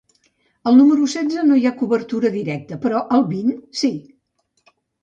[0.71, 3.97] Al número setze no hi ha cobertura directa però al vint sí